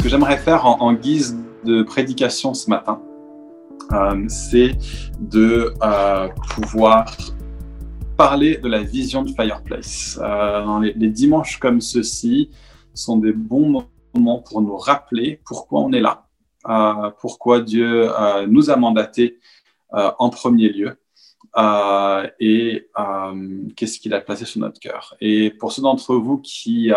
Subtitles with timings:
[0.00, 3.02] ce que j'aimerais faire en, guise de prédication ce matin,
[3.92, 4.70] euh, c'est
[5.20, 7.14] de euh, pouvoir
[8.16, 10.18] parler de la vision de Fireplace.
[10.22, 12.48] Euh, les, dimanches comme ceux-ci
[12.94, 13.84] sont des bons
[14.14, 16.24] moments pour nous rappeler pourquoi on est là,
[17.20, 18.08] pourquoi Dieu
[18.48, 19.38] nous a mandatés
[19.92, 20.96] en premier lieu.
[22.40, 22.88] et
[23.76, 25.14] qu'est-ce qu'il a placé sur notre cœur.
[25.20, 26.90] Et pour ceux d'entre vous qui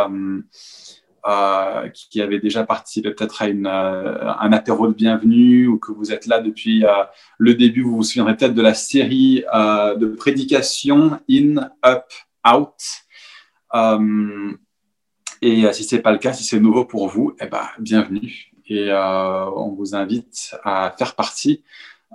[1.93, 6.11] qui avait déjà participé peut-être à une, euh, un apéro de bienvenue ou que vous
[6.11, 7.03] êtes là depuis euh,
[7.37, 12.05] le début, vous vous souviendrez peut-être de la série de prédications In, Up,
[12.45, 12.73] Out.
[15.41, 18.51] et si ce n'est pas le cas, si c'est nouveau pour vous, eh ben, bienvenue.
[18.67, 21.63] Et on vous invite à faire partie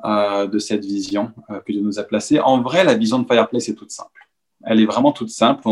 [0.04, 2.40] de cette vision que Dieu nous a placée.
[2.40, 4.28] En vrai, la vision de Fireplace est toute simple.
[4.64, 5.62] Elle est vraiment toute simple.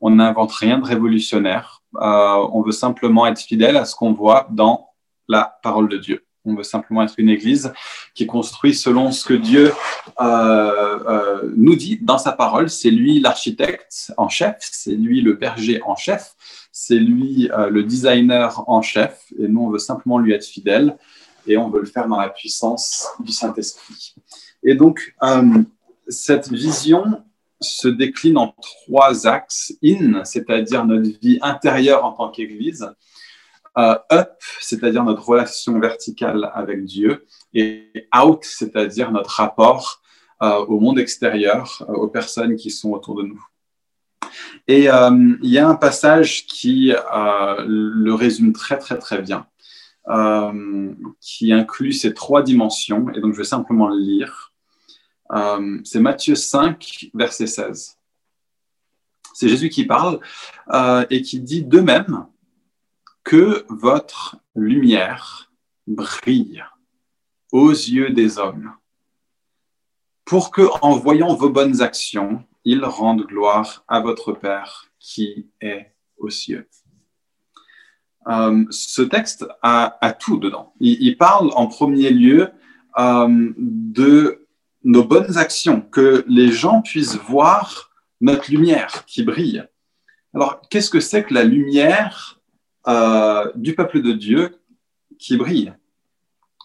[0.00, 1.77] On n'invente rien de révolutionnaire.
[1.96, 4.90] Euh, on veut simplement être fidèle à ce qu'on voit dans
[5.28, 6.24] la parole de Dieu.
[6.44, 7.72] On veut simplement être une église
[8.14, 9.72] qui est construite selon ce que Dieu
[10.20, 12.70] euh, euh, nous dit dans sa parole.
[12.70, 16.34] C'est lui l'architecte en chef, c'est lui le berger en chef,
[16.72, 19.26] c'est lui le designer en chef.
[19.38, 20.96] Et nous, on veut simplement lui être fidèle
[21.46, 24.14] et on veut le faire dans la puissance du Saint-Esprit.
[24.62, 25.14] Et donc,
[26.08, 27.22] cette vision,
[27.60, 29.74] se décline en trois axes.
[29.84, 32.88] In, c'est-à-dire notre vie intérieure en tant qu'Église.
[33.76, 37.26] Euh, up, c'est-à-dire notre relation verticale avec Dieu.
[37.54, 40.02] Et out, c'est-à-dire notre rapport
[40.42, 43.44] euh, au monde extérieur, euh, aux personnes qui sont autour de nous.
[44.66, 49.46] Et il y a un passage qui le résume très très très bien,
[51.20, 53.08] qui inclut ces trois dimensions.
[53.14, 54.47] Et donc je vais simplement le lire.
[55.32, 57.98] Euh, c'est Matthieu 5, verset 16.
[59.34, 60.20] C'est Jésus qui parle
[60.72, 62.26] euh, et qui dit de même
[63.24, 65.52] que votre lumière
[65.86, 66.64] brille
[67.52, 68.72] aux yeux des hommes,
[70.24, 75.94] pour que, en voyant vos bonnes actions, ils rendent gloire à votre Père qui est
[76.18, 76.68] aux cieux.
[78.26, 80.74] Euh, ce texte a, tout dedans.
[80.80, 82.50] Il, parle en premier lieu
[82.98, 84.47] de
[84.88, 87.90] nos bonnes actions, que les gens puissent voir
[88.22, 89.62] notre lumière qui brille.
[90.34, 92.40] Alors, qu'est-ce que c'est que la lumière
[92.86, 94.56] euh, du peuple de Dieu
[95.18, 95.74] qui brille?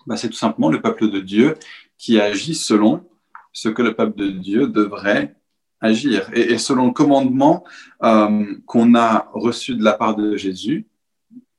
[0.08, 1.56] Ben, C'est tout simplement le peuple de Dieu
[1.98, 3.06] qui agit selon
[3.52, 5.36] ce que le peuple de Dieu devrait
[5.82, 6.30] agir.
[6.34, 7.66] Et, selon le commandement
[8.04, 10.88] euh, qu'on a reçu de la part de Jésus,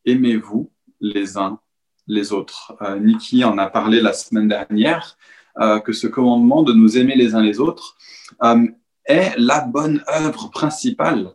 [0.06, 1.60] aimez-vous les uns
[2.06, 2.74] les autres.
[2.80, 5.18] Euh, Niki en a parlé la semaine dernière.
[5.60, 7.96] Euh, que ce commandement de nous aimer les uns les autres
[8.42, 8.66] euh,
[9.04, 11.30] est la bonne œuvre principale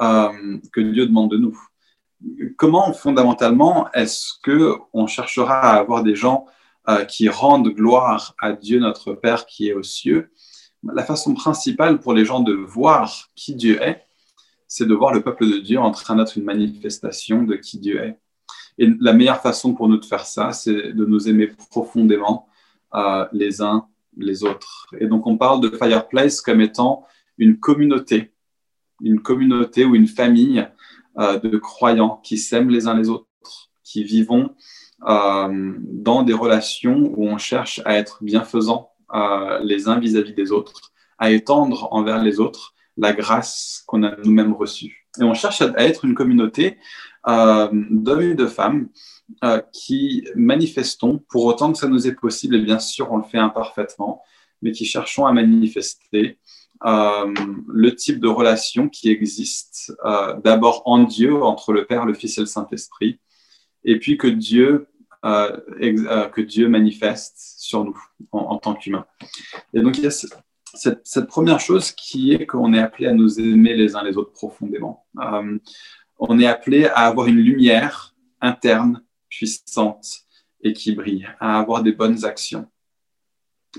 [0.00, 1.58] euh, que Dieu demande de nous.
[2.56, 6.46] Comment fondamentalement est-ce que on cherchera à avoir des gens
[7.08, 10.30] qui rendent gloire à Dieu notre Père qui est aux cieux?
[10.84, 14.06] La façon principale pour les gens de voir qui Dieu est,
[14.68, 18.00] c'est de voir le peuple de Dieu en train d'être une manifestation de qui Dieu
[18.00, 18.18] est.
[18.78, 22.48] Et la meilleure façon pour nous de faire ça, c'est de nous aimer profondément
[23.32, 23.86] les uns
[24.16, 24.86] les autres.
[24.98, 27.04] Et donc on parle de Fireplace comme étant
[27.38, 28.32] une communauté,
[29.02, 30.66] une communauté ou une famille
[31.18, 33.26] euh, de croyants qui s'aiment les uns les autres,
[33.84, 34.54] qui vivons
[35.06, 40.52] euh, dans des relations où on cherche à être bienfaisants euh, les uns vis-à-vis des
[40.52, 45.06] autres, à étendre envers les autres la grâce qu'on a nous-mêmes reçue.
[45.20, 46.78] Et on cherche à être une communauté
[47.26, 48.88] d'hommes et de femmes
[49.42, 53.24] euh, qui manifestons, pour autant que ça nous est possible, et bien sûr on le
[53.24, 54.22] fait imparfaitement,
[54.62, 56.38] mais qui cherchons à manifester
[56.84, 57.34] euh,
[57.66, 62.38] le type de relation qui existe euh, d'abord en Dieu, entre le Père, le Fils
[62.38, 63.18] et le Saint-Esprit,
[63.82, 64.86] et puis que Dieu,
[65.24, 68.00] que Dieu manifeste sur nous
[68.30, 69.06] en, tant qu'humains.
[69.74, 73.40] Et donc il y a cette, première chose qui est qu'on est appelé à nous
[73.40, 75.04] aimer les uns les autres profondément.
[76.18, 80.22] On est appelé à avoir une lumière interne puissante
[80.62, 82.66] et qui brille, à avoir des bonnes actions.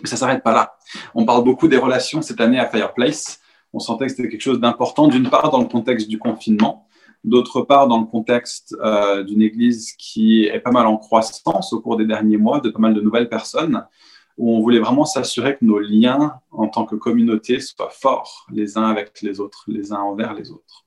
[0.02, 0.78] Mais ça ne s'arrête pas là.
[1.16, 3.40] On parle beaucoup des relations cette année à Fireplace.
[3.74, 6.88] On sentait que c'était quelque chose d'important, d'une part dans le contexte du confinement,
[7.24, 11.82] d'autre part dans le contexte euh, d'une église qui est pas mal en croissance au
[11.82, 13.86] cours des derniers mois, de pas mal de nouvelles personnes,
[14.38, 18.78] où on voulait vraiment s'assurer que nos liens en tant que communauté soient forts les
[18.78, 20.87] uns avec les autres, les uns envers les autres.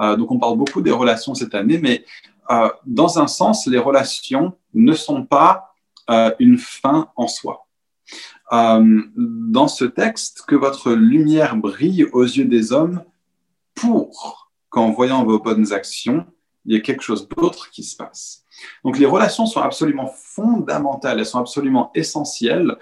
[0.00, 2.04] Euh, donc on parle beaucoup des relations cette année, mais
[2.50, 5.74] euh, dans un sens, les relations ne sont pas
[6.10, 7.64] euh, une fin en soi.
[8.50, 13.02] Dans ce texte, que votre lumière brille aux yeux des hommes
[13.74, 16.24] pour qu'en voyant vos bonnes actions,
[16.64, 18.44] Il y a quelque chose d'autre qui se passe.
[18.84, 22.76] Donc les relations sont absolument fondamentales, elles sont absolument essentielles.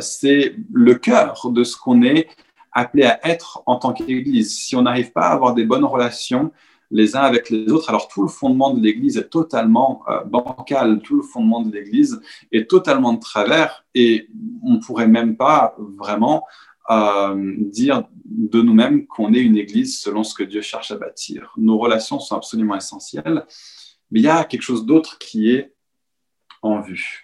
[0.00, 2.28] C'est le cœur de ce qu'on est
[2.72, 4.56] appelé à être en tant qu'Église.
[4.56, 6.52] Si on n'arrive pas à avoir des bonnes relations
[6.90, 11.00] les uns avec les autres, alors tout le fondement de l'Église est totalement euh, bancal,
[11.02, 12.20] tout le fondement de l'Église
[12.50, 14.28] est totalement de travers et
[14.64, 16.46] on ne pourrait même pas vraiment
[16.90, 21.52] euh, dire de nous-mêmes qu'on est une Église selon ce que Dieu cherche à bâtir.
[21.56, 23.46] Nos relations sont absolument essentielles,
[24.10, 25.72] mais il y a quelque chose d'autre qui est
[26.62, 27.22] en vue.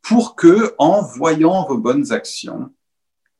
[0.00, 2.72] Pour que, en voyant vos bonnes actions,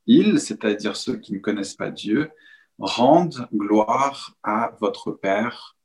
[0.06, 2.30] ils, c'est-à-dire ceux qui ne connaissent pas Dieu,
[2.78, 5.76] rendent gloire à votre Père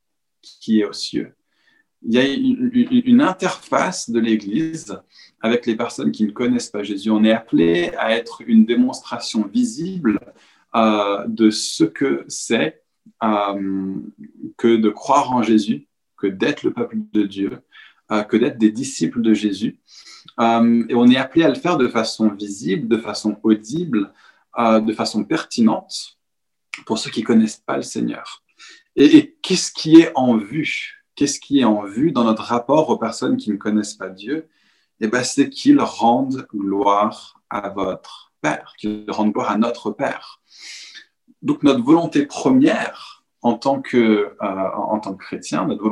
[0.42, 1.34] qui est aux cieux.
[2.04, 5.00] Il y a une, interface de l'Église
[5.42, 7.10] avec les personnes qui ne connaissent pas Jésus.
[7.10, 10.20] On est appelé à être une démonstration visible
[10.76, 12.84] euh, de ce que c'est
[13.24, 13.96] euh,
[14.58, 15.88] que de croire en Jésus,
[16.18, 17.60] que d'être le peuple de Dieu,
[18.10, 19.80] que d'être des disciples de Jésus.
[20.40, 24.14] et on est appelé à le faire de façon visible, de façon audible,
[24.58, 26.18] de façon pertinente
[26.86, 28.44] pour ceux qui connaissent pas le Seigneur.
[28.96, 31.04] Et, qu'est-ce qui est en vue?
[31.16, 34.48] Qu'est-ce qui est en vue dans notre rapport aux personnes qui ne connaissent pas Dieu?
[35.00, 40.42] Eh bien, c'est qu'ils rendent gloire à votre Père, qu'ils rendent gloire à notre Père.
[41.44, 45.84] Donc, notre volonté première en tant que, euh, en tant que chrétien, notre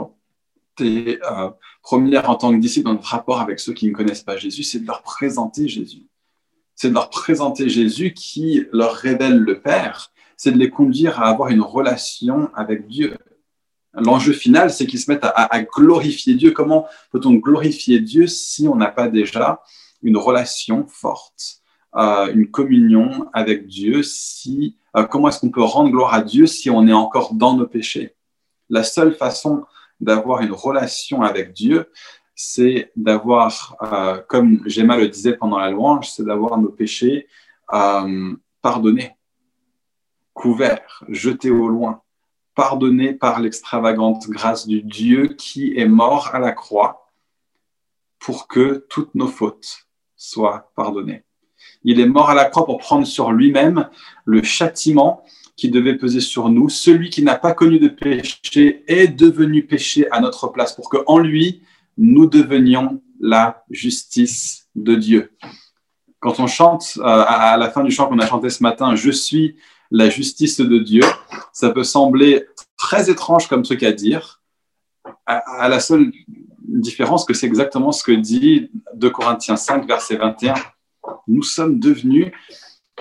[0.77, 1.49] volonté euh,
[1.81, 4.63] première en tant que disciple dans notre rapport avec ceux qui ne connaissent pas Jésus,
[4.63, 6.07] c'est de leur présenter Jésus.
[6.75, 11.29] C'est de leur présenter Jésus qui leur révèle le Père c'est de les conduire à
[11.29, 13.17] avoir une relation avec Dieu.
[13.93, 16.51] L'enjeu final, c'est qu'ils se mettent à, glorifier Dieu.
[16.51, 19.61] Comment peut-on glorifier Dieu si on n'a pas déjà
[20.01, 21.61] une relation forte,
[21.95, 26.45] euh, une communion avec Dieu si, euh, Comment est-ce qu'on peut rendre gloire à Dieu
[26.45, 28.15] si on est encore dans nos péchés?
[28.69, 29.63] La seule façon
[29.99, 31.91] d'avoir une relation avec Dieu,
[32.35, 37.27] c'est d'avoir, euh, comme Gemma le disait pendant la louange, c'est d'avoir nos péchés
[38.61, 39.15] pardonnés
[40.35, 42.01] couvert, jeté au loin,
[42.53, 47.11] pardonné par l'extravagante grâce du Dieu qui est mort à la croix
[48.19, 51.23] pour que toutes nos fautes soient pardonnées.
[51.83, 53.89] Il est mort à la croix pour prendre sur lui-même
[54.25, 55.23] le châtiment
[55.55, 56.69] qui devait peser sur nous.
[56.69, 60.97] Celui qui n'a pas connu de péché est devenu péché à notre place pour que
[61.07, 61.61] en lui,
[61.97, 65.31] nous devenions la justice de Dieu.
[66.19, 69.11] Quand on chante, euh, à la fin du chant qu'on a chanté ce matin, Je
[69.11, 69.55] suis
[69.91, 71.03] la justice de Dieu.
[71.53, 72.45] Ça peut sembler
[72.77, 74.41] très étrange comme ce qu'à dire,
[75.25, 76.11] à, la seule
[76.59, 80.55] différence que c'est exactement ce que dit 2 Corinthiens 5, verset 21.
[81.27, 82.31] Nous sommes devenus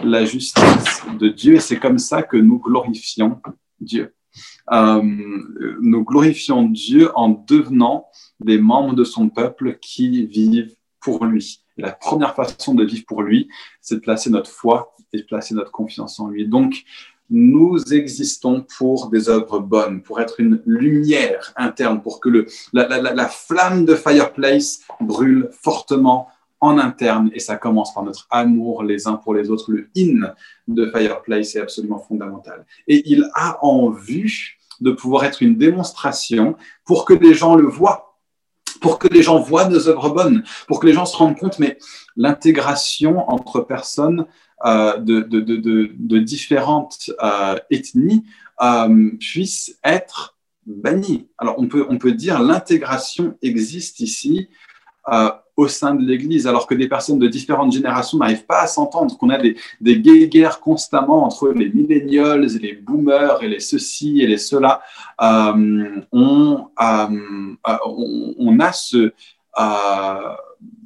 [0.02, 3.40] la justice de Dieu et c'est comme ça que nous glorifions
[3.80, 4.14] Dieu.
[4.72, 8.08] Euh, nous glorifions Dieu en devenant
[8.40, 11.60] des membres de son peuple qui vivent pour lui.
[11.76, 13.48] la première façon de vivre pour lui,
[13.80, 16.48] c'est de placer notre foi et placer notre confiance en lui.
[16.48, 16.84] Donc,
[17.30, 23.84] nous existons pour des œuvres bonnes, pour être une lumière interne, pour que la, flamme
[23.84, 26.28] de Fireplace brûle fortement
[26.60, 27.30] en interne.
[27.34, 29.70] Et ça commence par notre amour les uns pour les autres.
[29.70, 30.32] Le in
[30.68, 32.66] de Fireplace est absolument fondamental.
[32.88, 37.66] Et il a en vue de pouvoir être une démonstration pour que les gens le
[37.66, 38.10] voient
[38.80, 41.58] pour que les gens voient nos œuvres bonnes, pour que les gens se rendent compte,
[41.58, 41.78] mais
[42.16, 44.26] l'intégration entre personnes
[44.66, 48.24] euh, de, différentes euh, ethnies
[48.60, 51.28] euh, puisse être bannie.
[51.38, 54.48] Alors on peut, on peut dire l'intégration existe ici
[55.56, 59.16] au sein de l'Église, alors que des personnes de différentes générations n'arrivent pas à s'entendre,
[59.16, 64.20] qu'on a des, des guerres constamment entre les millennials et les boomers et les ceci
[64.20, 64.82] et les cela.
[65.20, 66.66] on, on,
[68.38, 69.12] on, a ce,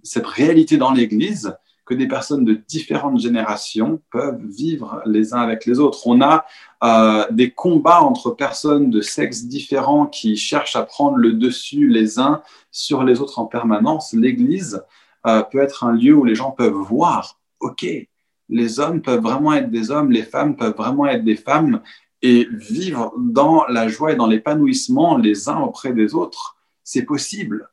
[0.02, 1.56] cette réalité dans l'Église
[1.88, 6.06] que des personnes de différentes générations peuvent vivre les uns avec les autres.
[6.06, 6.44] On a
[6.84, 12.18] euh, des combats entre personnes de sexes différents qui cherchent à prendre le dessus les
[12.18, 14.12] uns sur les autres en permanence.
[14.12, 14.84] L'Église
[15.26, 17.86] euh, peut être un lieu où les gens peuvent voir, OK,
[18.50, 21.80] les hommes peuvent vraiment être des hommes, les femmes peuvent vraiment être des femmes
[22.20, 26.58] et vivre dans la joie et dans l'épanouissement les uns auprès des autres.
[26.84, 27.70] C'est possible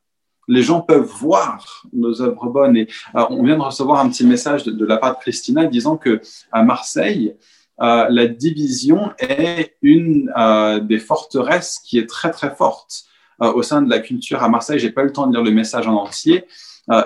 [0.48, 2.78] les gens peuvent voir nos œuvres bonnes.
[2.78, 5.98] Et euh, on vient de recevoir un petit message de, la part de Christina disant
[5.98, 6.22] que
[6.52, 7.36] à Marseille,
[7.82, 13.06] euh, la division est une euh, des forteresses qui est très très forte
[13.38, 14.80] au sein de la culture à Marseille.
[14.80, 16.46] J'ai pas eu le temps de lire le message en entier,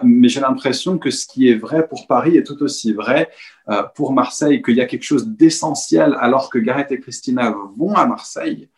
[0.03, 3.31] mais j'ai l'impression que ce qui est vrai pour Paris est tout aussi vrai
[3.95, 8.05] pour Marseille, qu'il y a quelque chose d'essentiel alors que Gareth et Christina vont à
[8.05, 8.69] Marseille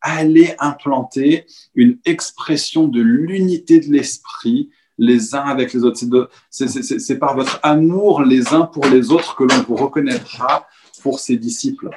[0.00, 6.00] allez implanter une expression de l'unité de l'esprit les uns avec les autres.
[6.50, 10.66] C'est par votre amour les uns pour les autres que l'on vous reconnaîtra
[11.02, 11.90] pour ses disciples.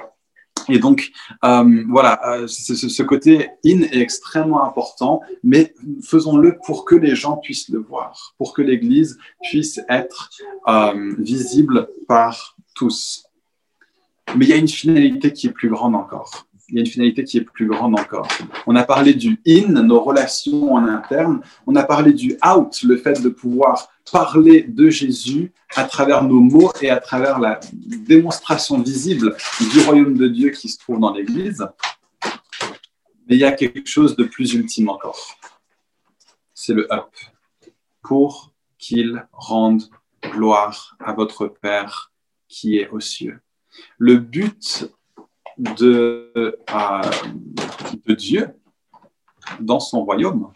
[0.70, 1.12] Et donc,
[1.44, 7.38] euh, voilà, euh, ce côté in est extrêmement important, mais faisons-le pour que les gens
[7.38, 10.30] puissent le voir, pour que l'Église puisse être
[10.70, 13.26] euh, visible par tous.
[14.38, 16.90] Mais il y a une finalité qui est plus grande encore il y a une
[16.90, 18.28] finalité qui est plus grande encore.
[18.66, 21.42] On a parlé du in, nos relations en interne.
[21.68, 26.40] On a parlé du out, le fait de pouvoir parler de Jésus à travers nos
[26.40, 29.38] mots et à travers la démonstration visible
[29.72, 31.64] du royaume de Dieu qui se trouve dans l'Église.
[33.28, 35.38] Mais il y a quelque chose de plus ultime encore.
[36.56, 37.12] C'est le up.
[38.02, 39.84] Pour qu'il rende
[40.24, 42.12] gloire à votre Père
[42.48, 43.40] qui est aux cieux.
[44.00, 44.90] Le but
[45.58, 47.02] de, euh,
[48.06, 48.50] de Dieu
[49.60, 50.52] dans son royaume.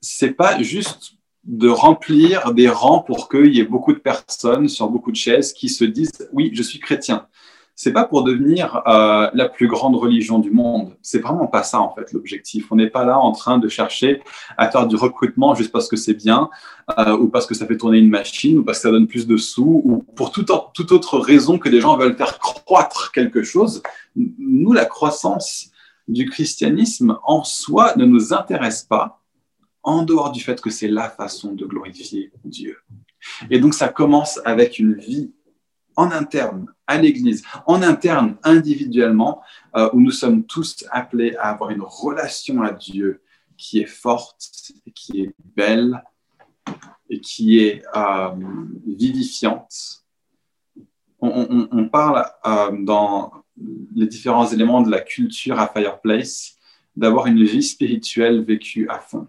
[0.00, 4.88] C'est pas juste de remplir des rangs pour qu'il y ait beaucoup de personnes sur
[4.88, 7.26] beaucoup de chaises qui se disent oui, je suis chrétien
[7.82, 10.96] c'est pas pour devenir euh, la plus grande religion du monde.
[11.02, 12.70] C'est vraiment pas ça en fait l'objectif.
[12.70, 14.22] On n'est pas là en train de chercher
[14.56, 16.48] à faire du recrutement juste parce que c'est bien,
[16.96, 19.26] euh, ou parce que ça fait tourner une machine, ou parce que ça donne plus
[19.26, 23.42] de sous, ou pour toute, toute autre raison que des gens veulent faire croître quelque
[23.42, 23.82] chose.
[24.14, 25.72] Nous, la croissance
[26.06, 29.20] du christianisme en soi ne nous intéresse pas,
[29.82, 32.76] en dehors du fait que c'est la façon de glorifier Dieu.
[33.50, 35.32] Et donc ça commence avec une vie
[35.96, 39.42] en interne à l'Église, en interne individuellement,
[39.76, 43.22] euh, où nous sommes tous appelés à avoir une relation à Dieu
[43.56, 46.02] qui est forte, qui est belle
[47.08, 48.30] et qui est euh,
[48.86, 50.04] vivifiante.
[51.24, 53.32] On, parle euh, dans
[53.94, 56.56] les différents éléments de la culture à Fireplace
[56.96, 59.28] d'avoir une vie spirituelle vécue à fond.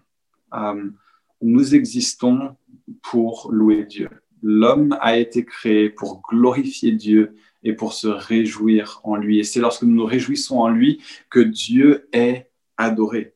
[1.40, 2.56] nous existons
[3.00, 4.10] pour louer Dieu
[4.44, 9.40] l'homme a été créé pour glorifier Dieu et pour se réjouir en lui.
[9.40, 13.34] Et c'est lorsque nous nous réjouissons en lui que Dieu est adoré.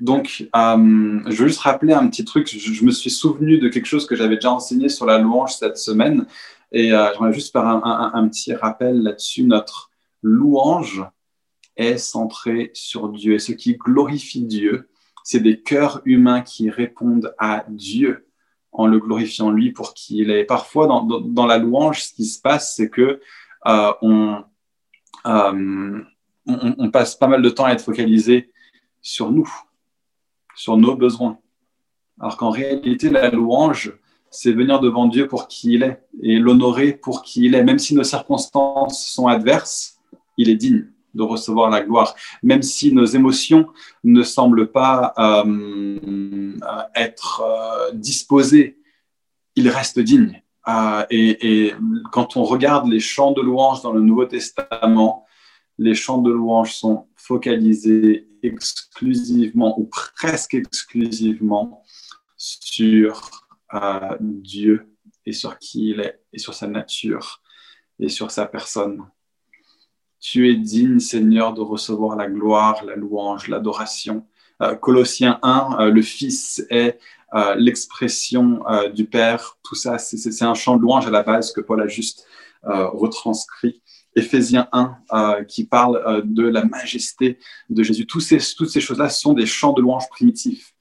[0.00, 2.46] Donc, euh, je veux juste rappeler un petit truc.
[2.46, 5.78] Je, me suis souvenu de quelque chose que j'avais déjà enseigné sur la louange cette
[5.78, 6.26] semaine.
[6.72, 9.44] Et euh, j'aimerais juste faire un, petit rappel là-dessus.
[9.44, 9.90] Notre
[10.22, 11.02] louange
[11.74, 13.34] est centrée sur Dieu.
[13.34, 14.90] Et ce qui glorifie Dieu,
[15.24, 18.26] c'est des cœurs humains qui répondent à Dieu
[18.72, 20.44] en le glorifiant lui pour qui il est.
[20.44, 23.20] Parfois, dans, la louange, ce qui se passe, c'est que
[23.66, 24.42] euh, euh,
[25.24, 26.04] on,
[26.46, 28.50] on, passe pas mal de temps à être focalisé
[29.02, 29.50] sur nous,
[30.54, 31.38] sur nos besoins.
[32.20, 33.98] Alors qu'en réalité, la louange,
[34.30, 37.64] c'est venir devant Dieu pour qui il est et l'honorer pour qui il est.
[37.64, 39.98] Même si nos circonstances sont adverses,
[40.36, 43.68] il est digne de recevoir la gloire, même si nos émotions
[44.04, 46.56] ne semblent pas euh,
[46.94, 48.78] être euh, disposées,
[49.56, 50.42] il reste digne.
[50.68, 51.74] Euh, et, et,
[52.12, 55.26] quand on regarde les chants de louange dans le Nouveau Testament,
[55.78, 61.82] les chants de louange sont focalisés exclusivement ou presque exclusivement
[62.36, 63.30] sur
[64.20, 64.90] Dieu
[65.26, 67.42] et sur qui il est et sur sa nature
[67.98, 69.04] et sur sa personne.
[70.20, 74.26] Tu es digne, Seigneur, de recevoir la gloire, la louange, l'adoration.
[74.60, 76.98] Euh, Colossiens 1, euh, le Fils est
[77.34, 78.62] euh, l'expression
[78.94, 79.56] du Père.
[79.62, 82.26] Tout ça, c'est un chant de louange à la base que Paul a juste
[82.62, 83.82] retranscrit.
[84.16, 87.38] Éphésiens 1, qui parle de la majesté
[87.70, 88.06] de Jésus.
[88.06, 90.74] Toutes ces choses-là sont des chants de louange primitifs.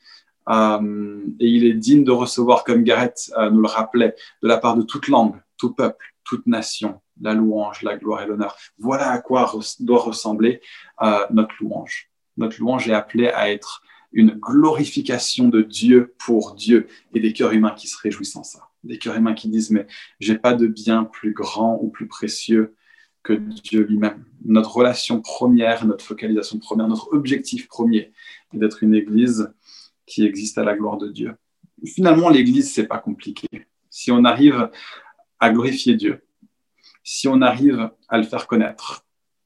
[0.49, 4.81] et il est digne de recevoir, comme Gareth nous le rappelait, de la part de
[4.81, 8.57] toute langue, tout peuple, toute nation, la louange, la gloire et l'honneur.
[8.77, 10.61] Voilà à quoi doit ressembler
[11.01, 12.09] euh, notre louange.
[12.37, 17.51] Notre louange est appelée à être une glorification de Dieu pour Dieu et des cœurs
[17.51, 18.69] humains qui se réjouissent en ça.
[18.83, 19.85] Des cœurs humains qui disent mais
[20.19, 22.75] j'ai pas de bien plus grand ou plus précieux
[23.23, 24.23] que Dieu lui-même.
[24.45, 28.11] Notre relation première, notre focalisation première, notre objectif premier
[28.53, 29.53] est d'être une église
[30.05, 31.35] qui existe à la gloire de Dieu.
[31.85, 33.47] Finalement, l'église, c'est pas compliqué.
[33.89, 34.69] Si on arrive
[35.39, 36.23] à glorifier Dieu,
[37.03, 39.05] si on arrive à le faire connaître,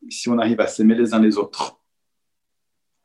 [0.10, 1.80] si on arrive à s'aimer les uns les autres,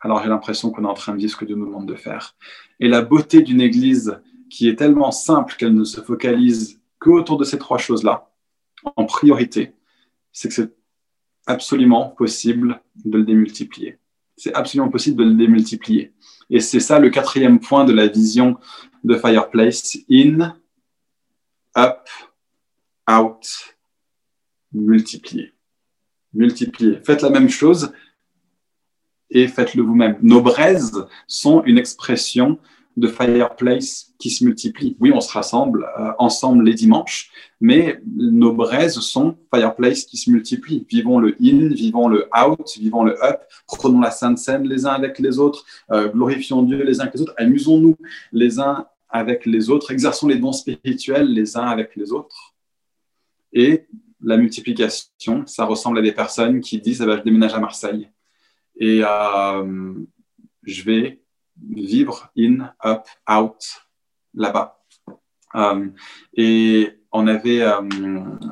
[0.00, 1.94] alors j'ai l'impression qu'on est en train de vivre ce que Dieu nous demande de
[1.94, 2.36] faire.
[2.80, 7.36] Et la beauté d'une église qui est tellement simple qu'elle ne se focalise que autour
[7.36, 8.30] de ces trois choses-là,
[8.96, 9.74] en priorité,
[10.32, 10.72] c'est que c'est
[11.46, 13.98] absolument possible de le démultiplier.
[14.36, 16.12] C'est absolument possible de le démultiplier.
[16.50, 18.56] Et c'est ça le quatrième point de la vision
[19.04, 19.98] de Fireplace.
[20.10, 20.54] In,
[21.76, 22.08] up,
[23.10, 23.76] out,
[24.80, 25.52] multiplier.
[26.34, 27.00] Multiplier.
[27.04, 27.92] Faites la même chose,
[29.30, 30.18] et faites-le vous-même.
[30.22, 32.58] Nos braises sont une expression
[32.96, 34.96] de fireplace qui se multiplie.
[34.98, 37.30] Oui, on se rassemble euh, ensemble les dimanches,
[37.60, 40.84] mais nos braises sont fireplace qui se multiplient.
[40.90, 44.92] Vivons le in, vivons le out, vivons le up, prenons la sainte scène les uns
[44.92, 47.96] avec les autres, euh, glorifions Dieu les uns avec les autres, amusons-nous
[48.32, 52.54] les uns avec les autres, exerçons les dons spirituels les uns avec les autres.
[53.52, 53.86] Et
[54.22, 58.10] la multiplication, ça ressemble à des personnes qui disent eh ben, Je déménage à Marseille
[58.78, 59.94] et euh,
[60.62, 61.22] je vais
[61.70, 63.64] vivre in, up, out,
[64.34, 64.80] là-bas.
[65.54, 65.88] Euh,
[66.34, 67.80] et on avait euh,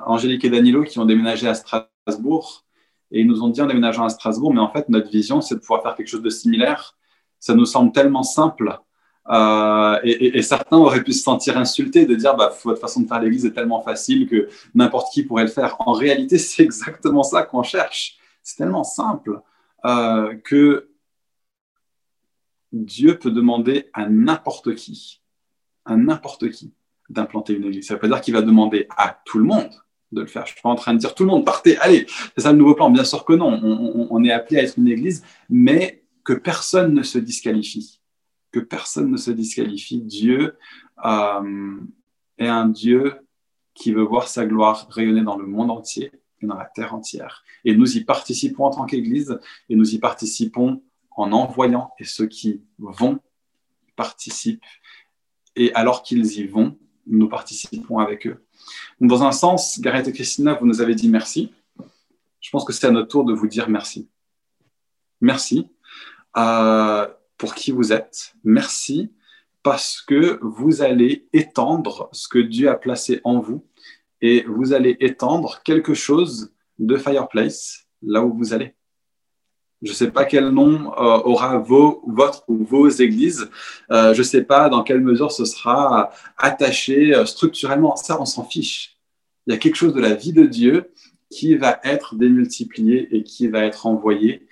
[0.07, 2.65] Angélique et Danilo qui ont déménagé à Strasbourg
[3.11, 5.55] et ils nous ont dit en déménageant à Strasbourg, mais en fait, notre vision, c'est
[5.55, 6.97] de pouvoir faire quelque chose de similaire.
[7.39, 8.79] Ça nous semble tellement simple.
[9.29, 13.21] Euh, et, certains auraient pu se sentir insultés de dire bah, votre façon de faire
[13.21, 15.77] l'église est tellement facile que n'importe qui pourrait le faire.
[15.81, 18.19] En réalité, c'est exactement ça qu'on cherche.
[18.43, 19.41] C'est tellement simple
[20.45, 20.89] que
[22.73, 25.23] Dieu peut demander à n'importe qui,
[25.85, 26.73] à n'importe qui,
[27.09, 27.87] d'implanter une église.
[27.87, 29.71] Ça ne veut pas dire qu'il va demander à tout le monde
[30.13, 30.45] de le faire.
[30.47, 32.07] Je ne suis pas en train de dire tout le monde, partez, allez,
[32.37, 32.91] c'est ça le nouveau plan.
[32.91, 33.61] Bien sûr que non,
[34.11, 38.01] on, est appelé à être une église, mais que personne ne se disqualifie.
[38.57, 40.01] Que personne ne se disqualifie.
[40.01, 40.57] Dieu
[41.05, 41.77] euh,
[42.39, 43.17] est un Dieu
[43.75, 46.11] qui veut voir sa gloire rayonner dans le monde entier
[46.41, 47.45] et dans la terre entière.
[47.67, 52.29] Et nous y participons en tant qu'Église et nous y participons en envoyant et ceux
[52.29, 53.19] qui vont
[53.95, 54.65] participent.
[55.55, 58.43] Et alors qu'ils y vont, nous participons avec eux.
[59.03, 61.53] dans un sens, Gareth et Christina, vous nous avez dit merci.
[62.41, 64.09] Je pense que c'est à notre tour de vous dire merci.
[65.21, 65.69] Merci
[66.39, 67.07] euh,
[67.39, 68.35] pour qui vous êtes.
[68.45, 69.13] Merci
[69.63, 73.65] parce que vous allez étendre ce que Dieu a placé en vous
[74.21, 78.75] et vous allez étendre quelque chose de Fireplace là où vous allez.
[79.83, 83.51] Je ne sais pas quel nom euh, aura vos, votre ou vos églises.
[83.91, 87.95] Euh, je ne sais pas dans quelle mesure ce sera attaché euh, structurellement.
[87.97, 88.97] Ça, on s'en fiche.
[89.47, 90.91] Il y a quelque chose de la vie de Dieu
[91.31, 94.47] qui va être démultiplié et qui va être envoyé.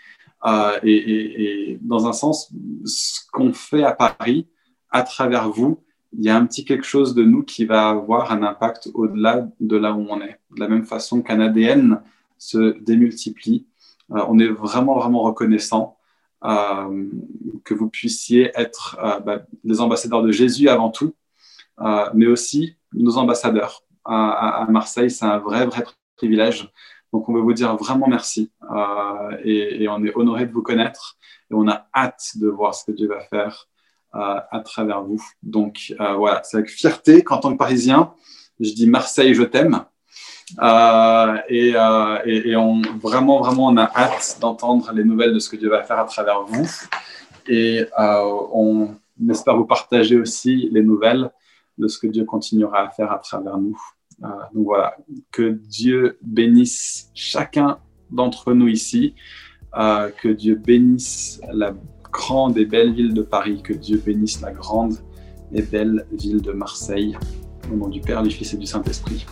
[0.83, 2.53] Et, et, dans un sens,
[2.85, 4.47] ce qu'on fait à Paris,
[4.91, 5.81] à travers vous,
[6.17, 9.49] il y a un petit quelque chose de nous qui va avoir un impact au-delà
[9.61, 10.39] de là où on est.
[10.55, 12.01] De la même façon qu'un ADN
[12.39, 13.67] se démultiplie,
[14.13, 15.97] euh, on est vraiment, vraiment reconnaissant
[16.45, 17.09] euh,
[17.65, 21.15] que vous puissiez être euh, bah, les ambassadeurs de Jésus avant tout,
[22.15, 23.83] mais aussi nos ambassadeurs.
[24.05, 25.83] À, Marseille, c'est un vrai, vrai
[26.17, 26.71] privilège.
[27.15, 28.51] Donc, on veut vous dire vraiment merci
[29.45, 31.17] et, on est honoré de vous connaître
[31.51, 33.69] et on a hâte de voir ce que Dieu va faire
[34.13, 35.25] à travers vous.
[35.43, 38.13] Donc, voilà, c'est avec fierté qu'en tant que Parisien,
[38.61, 39.85] je dis Marseille, je t'aime.
[40.61, 45.57] Euh, euh, et, on, vraiment, vraiment, on a hâte d'entendre les nouvelles de ce que
[45.57, 46.69] Dieu va faire à travers vous.
[47.47, 48.95] Et euh, on
[49.29, 51.31] espère vous partager aussi les nouvelles
[51.79, 53.79] de ce que Dieu continuera à faire à travers nous.
[54.21, 54.97] Donc voilà,
[55.31, 57.79] que Dieu bénisse chacun
[58.11, 59.15] d'entre nous ici,
[59.73, 61.75] que Dieu bénisse la
[62.13, 64.95] grande et belle ville de Paris, que Dieu bénisse la grande
[65.53, 67.17] et belle ville de Marseille,
[67.73, 69.27] au nom du Père, du Fils et du Saint-Esprit.